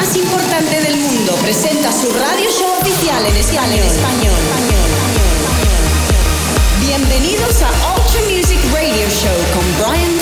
[0.00, 1.34] más importante del mundo.
[1.42, 3.84] Presenta su radio show oficial en español.
[6.80, 10.16] Bienvenidos a Ultra Music Radio Show con Brian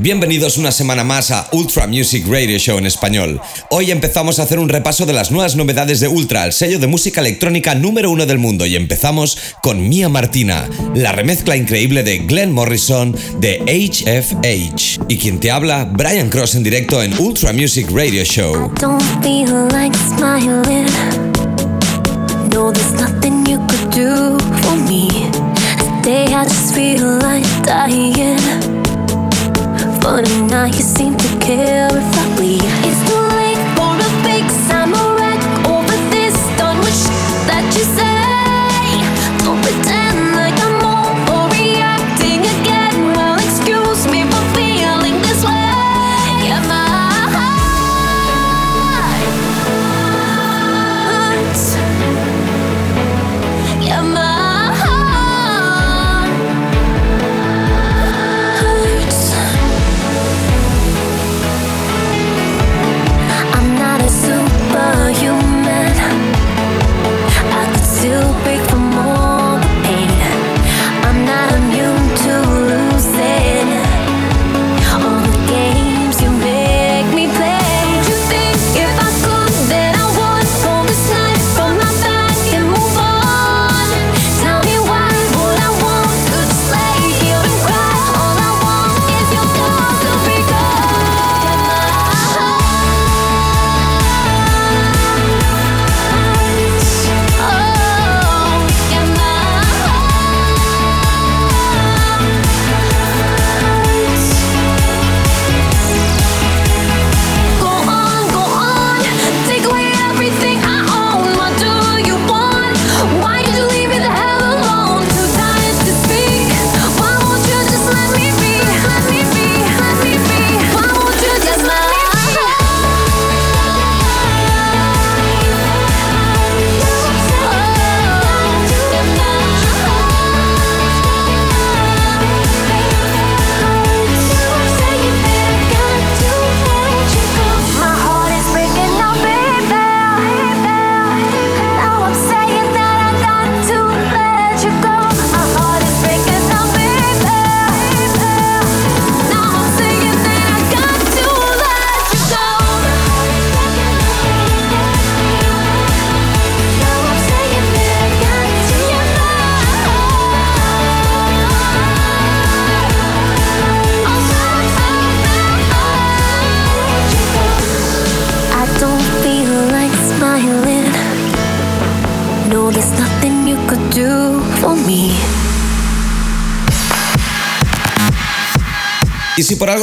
[0.00, 3.40] Bienvenidos una semana más a Ultra Music Radio Show en español.
[3.68, 6.86] Hoy empezamos a hacer un repaso de las nuevas novedades de Ultra, el sello de
[6.86, 12.18] música electrónica número uno del mundo, y empezamos con Mia Martina, la remezcla increíble de
[12.18, 15.00] Glenn Morrison de HFH.
[15.08, 18.72] Y quien te habla, Brian Cross en directo en Ultra Music Radio Show.
[30.08, 33.07] Funny now you seem to care if I leave.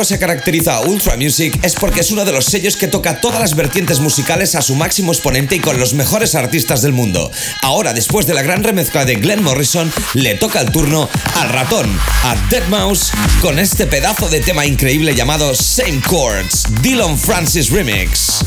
[0.05, 3.39] Se caracteriza a Ultra Music es porque es uno de los sellos que toca todas
[3.39, 7.31] las vertientes musicales a su máximo exponente y con los mejores artistas del mundo.
[7.63, 11.89] Ahora, después de la gran remezcla de Glenn Morrison, le toca el turno al ratón,
[12.23, 13.11] a Dead Mouse,
[13.41, 18.45] con este pedazo de tema increíble llamado Same Chords, Dylan Francis Remix.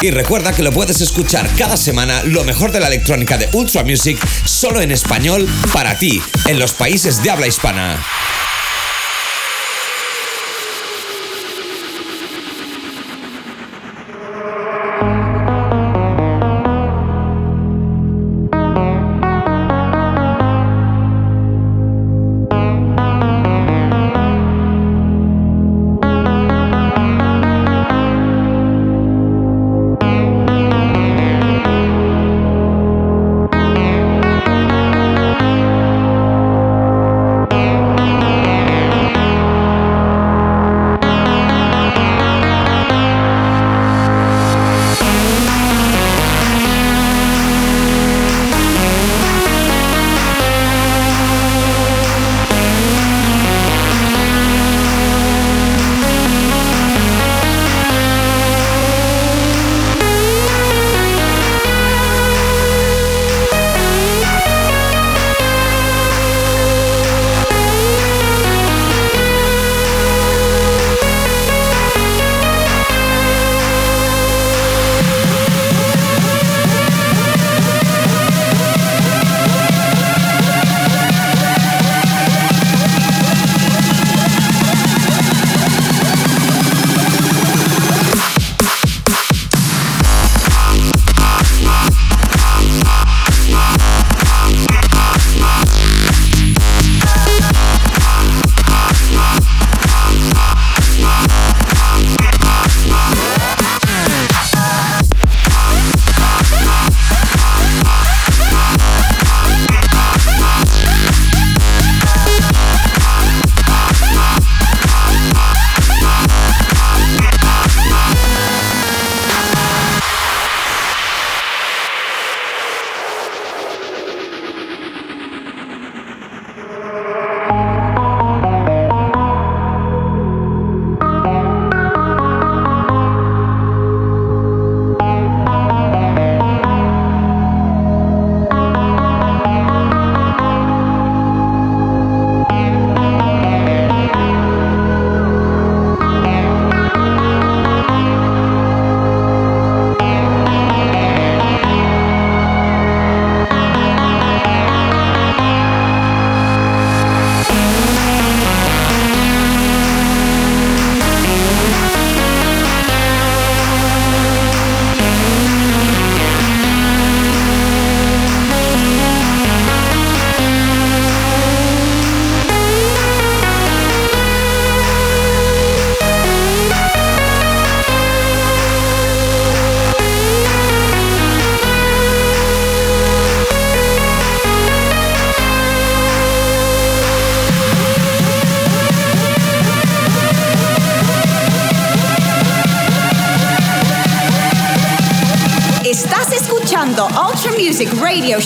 [0.00, 3.84] Y recuerda que lo puedes escuchar cada semana lo mejor de la electrónica de Ultra
[3.84, 8.02] Music solo en español para ti, en los países de habla hispana.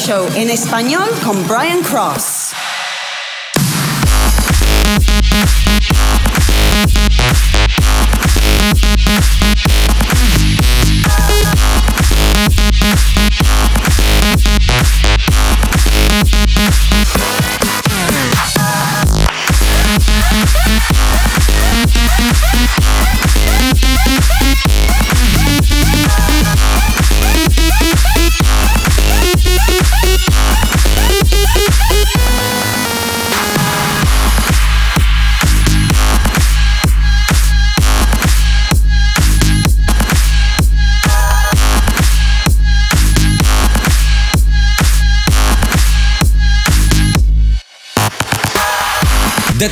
[0.09, 2.26] En español con Brian Cross.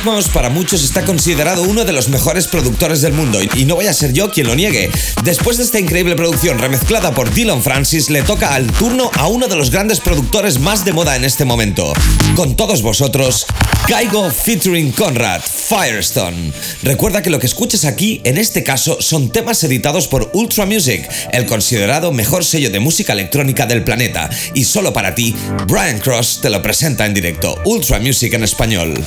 [0.05, 3.87] Deadmau5 para muchos está considerado uno de los mejores productores del mundo y no voy
[3.87, 4.91] a ser yo quien lo niegue.
[5.23, 9.47] Después de esta increíble producción remezclada por Dylan Francis, le toca al turno a uno
[9.47, 11.91] de los grandes productores más de moda en este momento.
[12.35, 13.47] Con todos vosotros,
[13.87, 16.53] Kaigo featuring Conrad, Firestone.
[16.83, 21.09] Recuerda que lo que escuches aquí, en este caso, son temas editados por Ultra Music,
[21.31, 24.29] el considerado mejor sello de música electrónica del planeta.
[24.53, 25.35] Y solo para ti,
[25.67, 29.03] Brian Cross te lo presenta en directo, Ultra Music en español.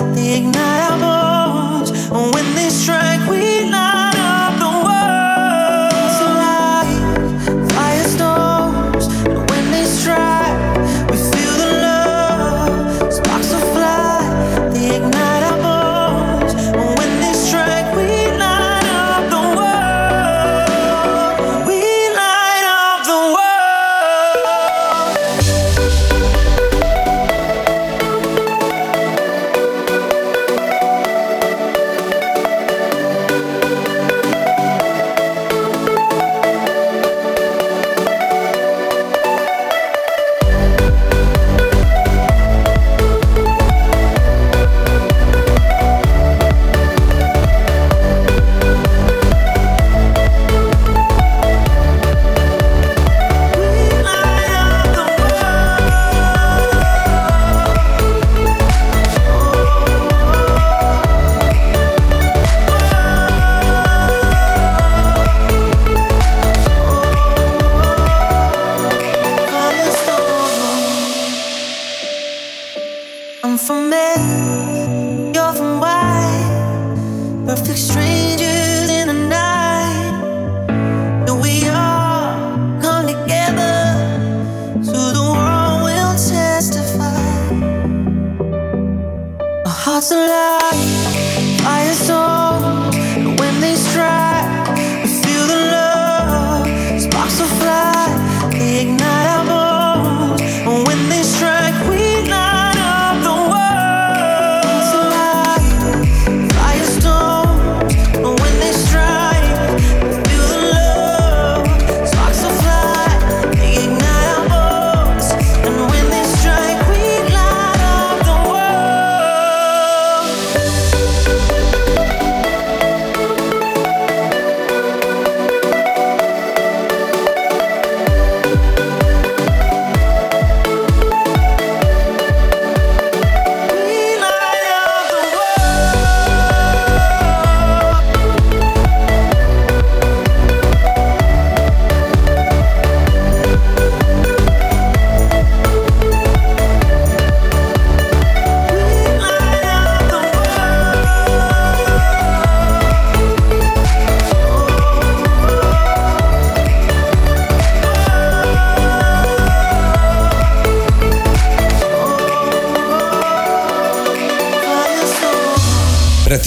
[0.00, 1.09] Te ignoramos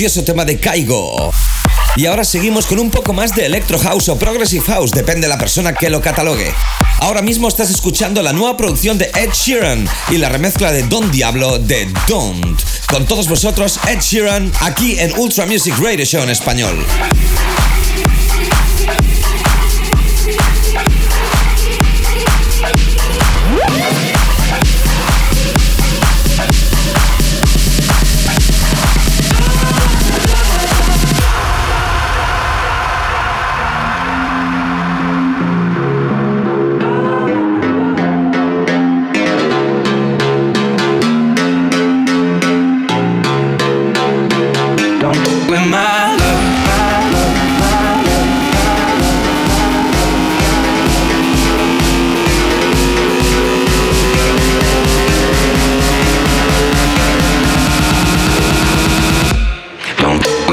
[0.04, 1.32] precioso tema de Kaigo.
[1.96, 5.30] Y ahora seguimos con un poco más de Electro House o Progressive House, depende de
[5.30, 6.54] la persona que lo catalogue.
[7.00, 11.10] Ahora mismo estás escuchando la nueva producción de Ed Sheeran y la remezcla de Don
[11.10, 12.62] Diablo de Don't.
[12.90, 16.86] Con todos vosotros, Ed Sheeran, aquí en Ultra Music Radio Show en español.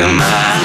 [0.00, 0.59] will not.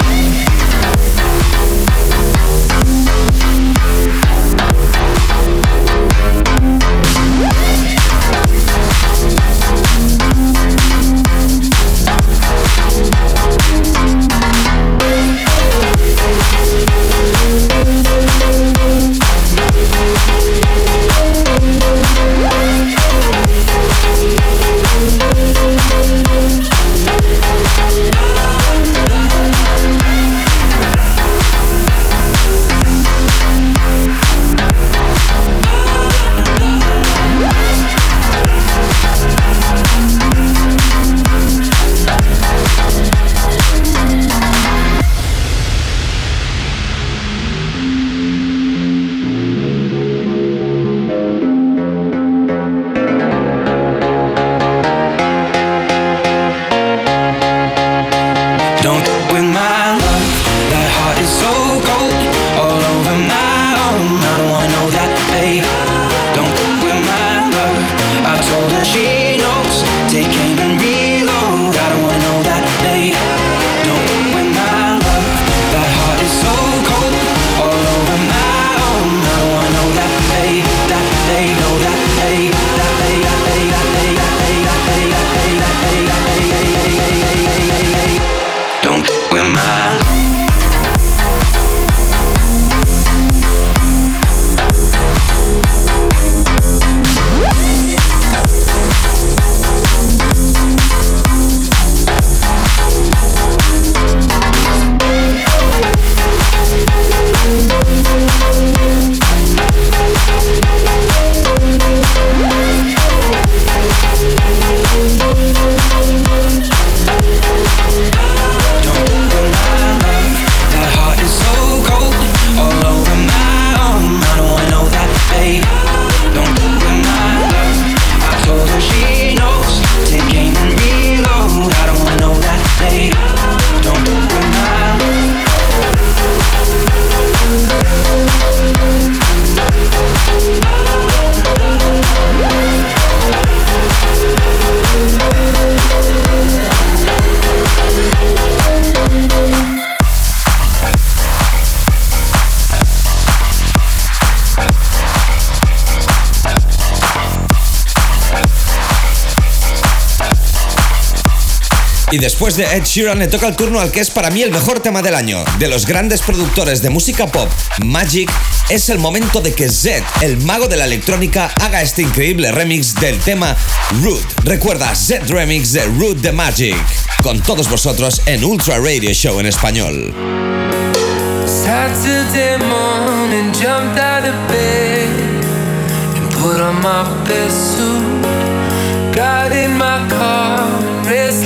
[162.15, 164.49] Y después de Ed Sheeran le toca el turno al que es para mí el
[164.49, 165.43] mejor tema del año.
[165.59, 167.49] De los grandes productores de música pop,
[167.83, 168.31] Magic,
[168.69, 172.95] es el momento de que Zed, el mago de la electrónica, haga este increíble remix
[172.95, 173.57] del tema
[174.01, 174.23] Root.
[174.45, 176.77] Recuerda, Zed Remix de Root the Magic.
[177.21, 180.13] Con todos vosotros en Ultra Radio Show en español.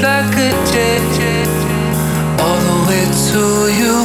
[0.01, 1.48] Like a jet,
[2.39, 3.44] all the way to
[3.79, 3.96] you.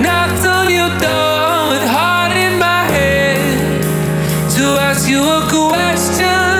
[0.00, 3.82] Knocked on your door with heart in my head
[4.56, 6.54] to ask you a question.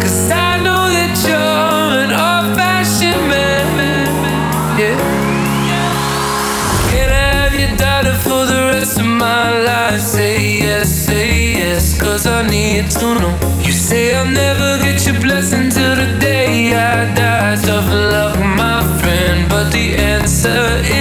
[0.00, 3.66] Cause I know that you're an old fashioned man.
[4.78, 4.96] Yeah.
[6.90, 10.00] Can I have your daughter for the rest of my life?
[10.00, 13.37] Say yes, say yes, cause I need to know.
[13.88, 17.56] Say I'll never get your blessing till the day I die.
[17.56, 20.97] Tough luck, my friend, but the answer is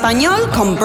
[0.00, 0.76] español con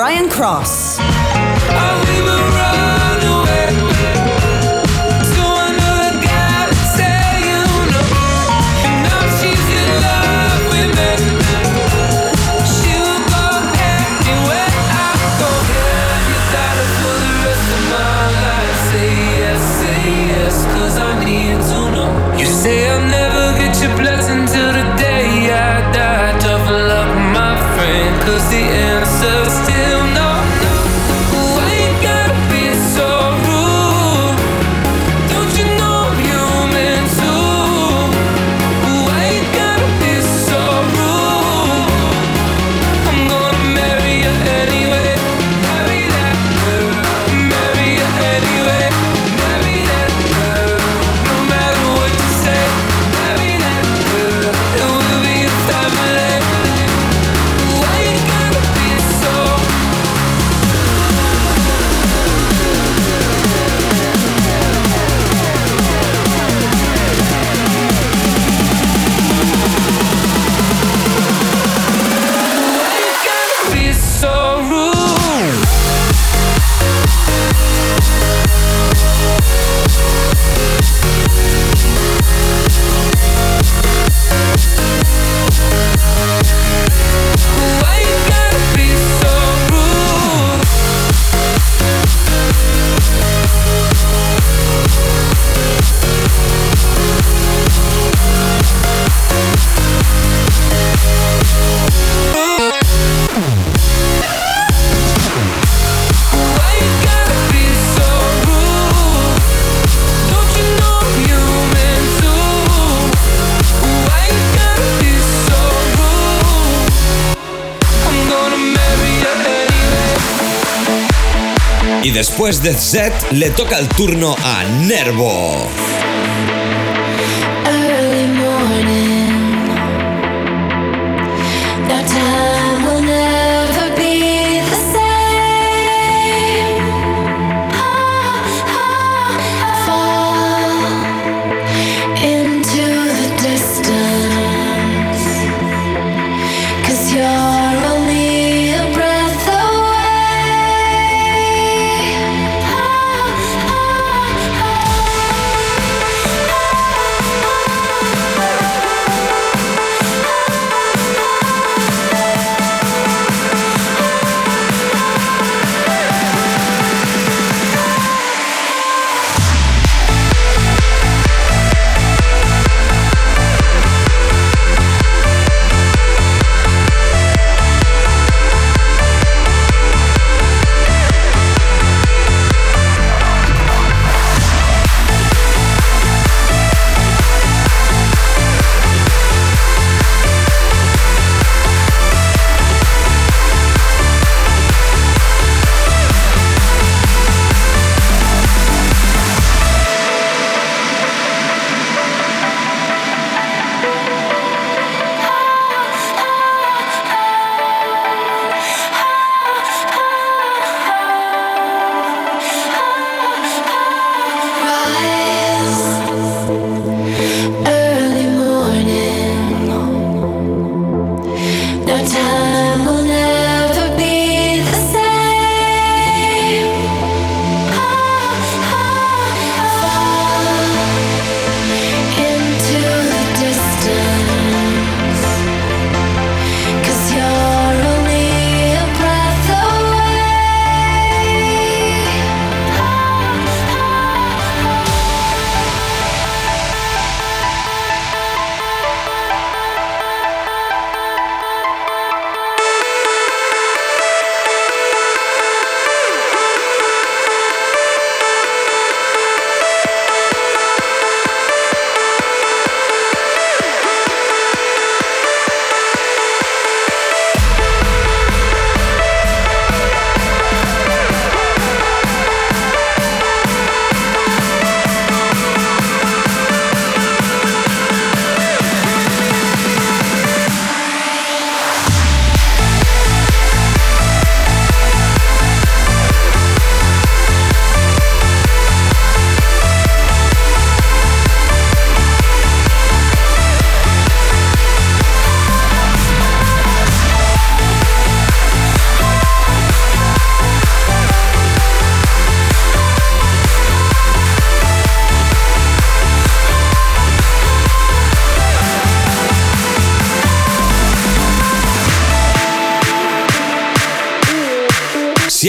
[122.05, 125.67] Y después de Z le toca el turno a Nervo.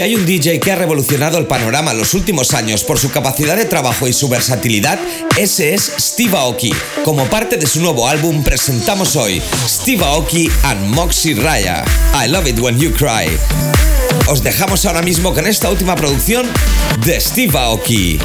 [0.07, 3.57] Hay un DJ que ha revolucionado el panorama en los últimos años por su capacidad
[3.57, 4.97] de trabajo y su versatilidad,
[5.37, 6.73] ese es Steve Aoki.
[7.03, 11.83] Como parte de su nuevo álbum presentamos hoy Steve Aoki and Moxie Raya.
[12.13, 13.29] I love it when you cry.
[14.29, 16.47] Os dejamos ahora mismo con esta última producción
[17.03, 18.17] de Steve Aoki.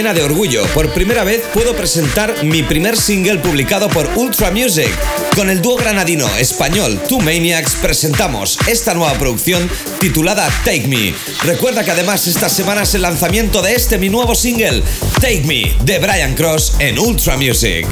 [0.00, 0.64] Llena de orgullo.
[0.72, 4.88] Por primera vez puedo presentar mi primer single publicado por Ultra Music.
[5.36, 11.14] Con el dúo granadino español Two Maniacs presentamos esta nueva producción titulada Take Me.
[11.44, 14.82] Recuerda que además esta semana es el lanzamiento de este mi nuevo single,
[15.20, 17.86] Take Me, de Brian Cross en Ultra Music.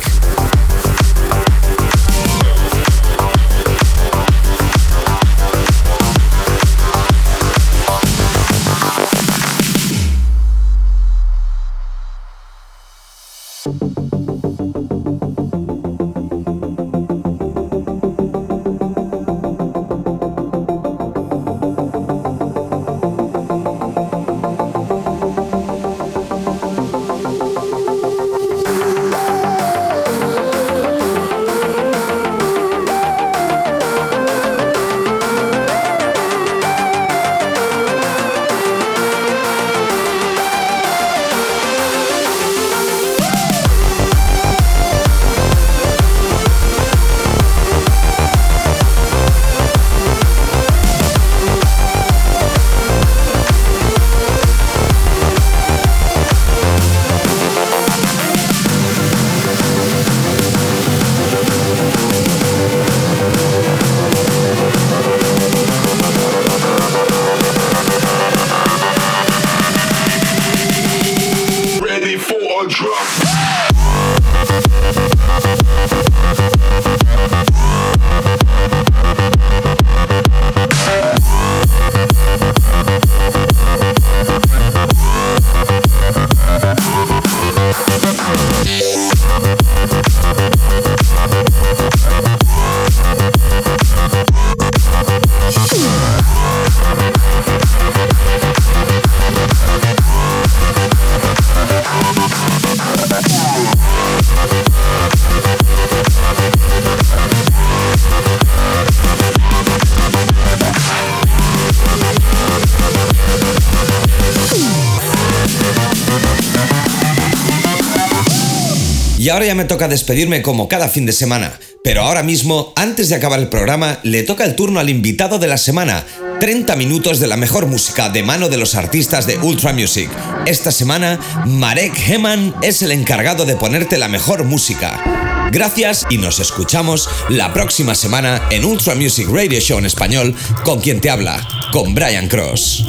[119.69, 121.59] Toca despedirme como cada fin de semana.
[121.85, 125.47] Pero ahora mismo, antes de acabar el programa, le toca el turno al invitado de
[125.47, 126.05] la semana.
[126.41, 130.11] 30 minutos de la mejor música de mano de los artistas de Ultra Music.
[130.47, 135.49] Esta semana, Marek Heman es el encargado de ponerte la mejor música.
[135.53, 140.81] Gracias y nos escuchamos la próxima semana en Ultra Music Radio Show en español con
[140.81, 142.85] quien te habla, con Brian Cross.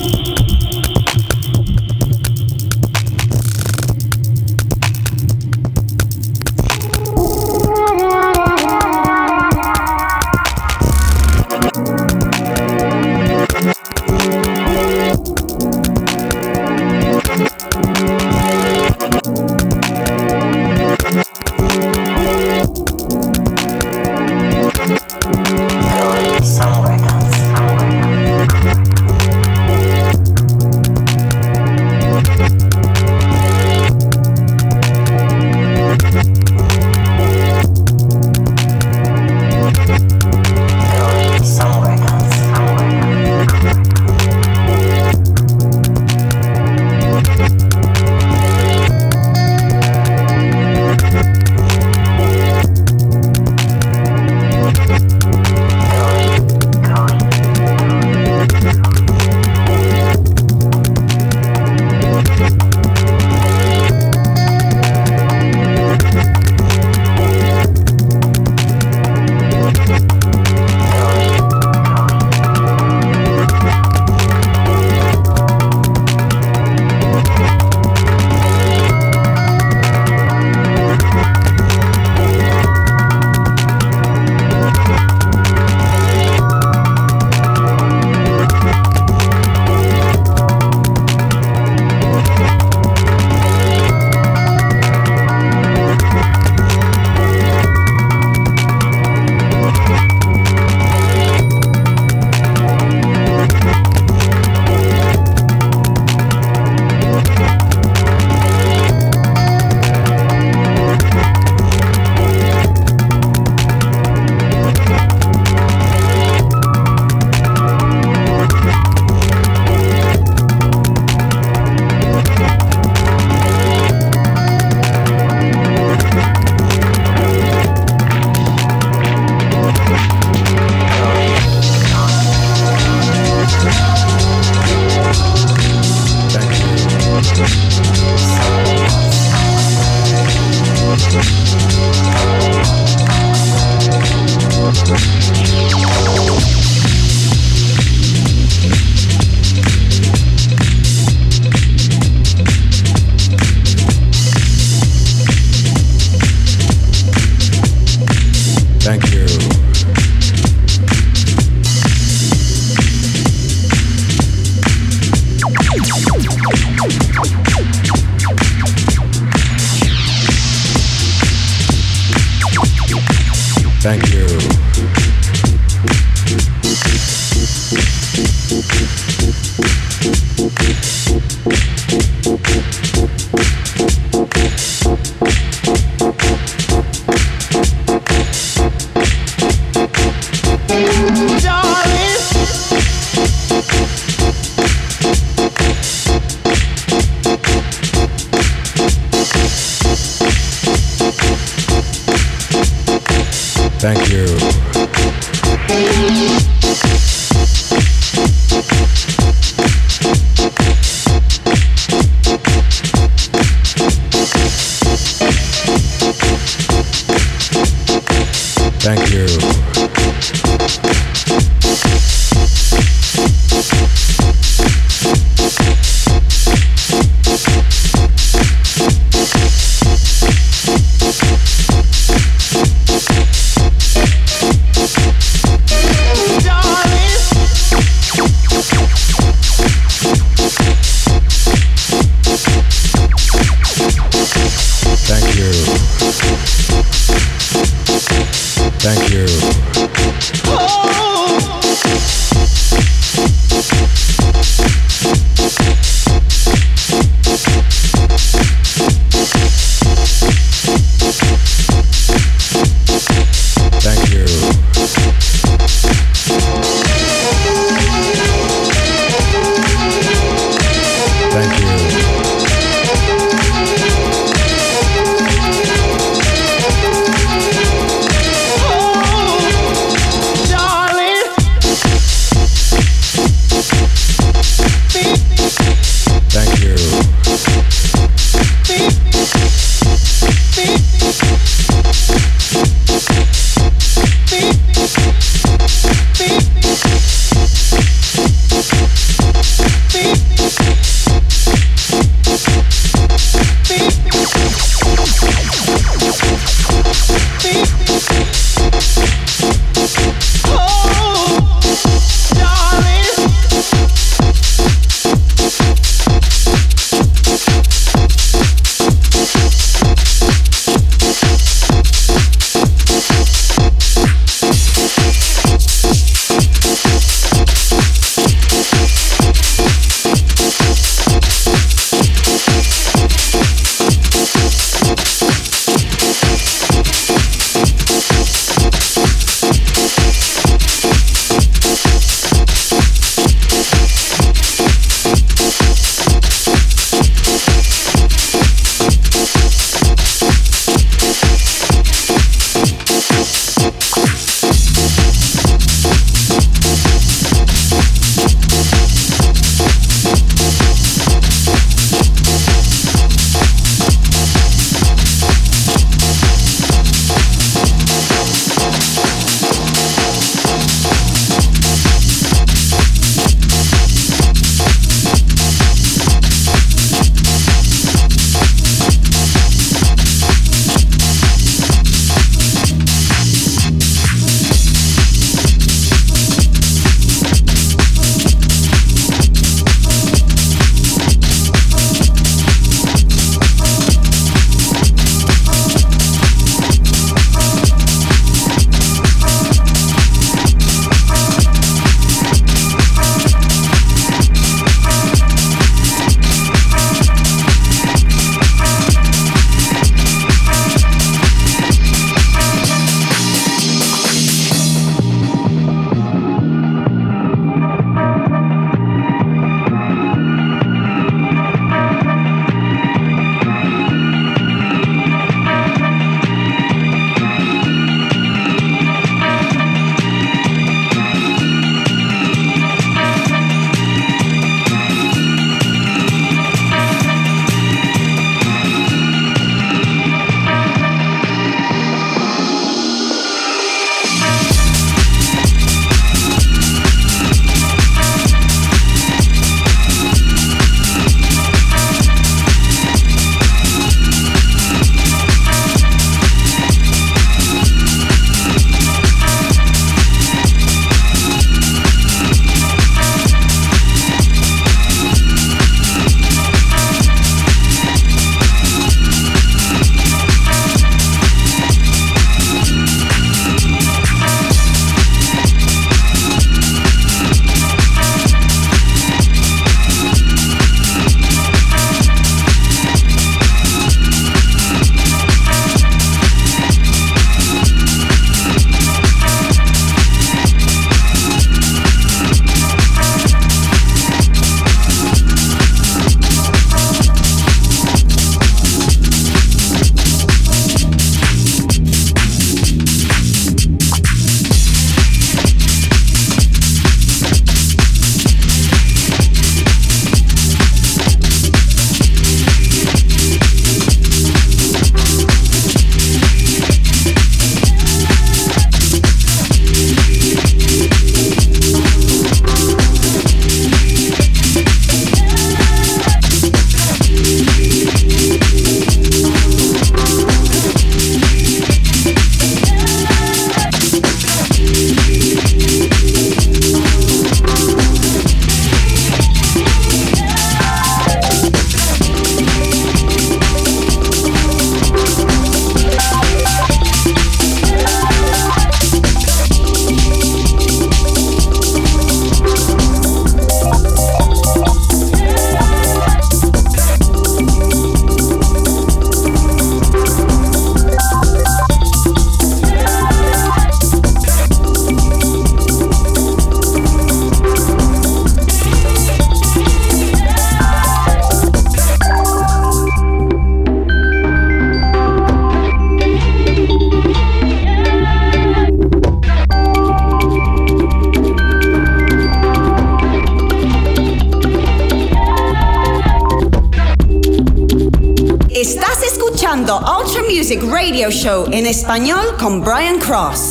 [591.20, 593.49] Show en español con Brian Cross.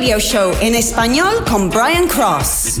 [0.00, 2.80] Radio Show en español con Brian Cross.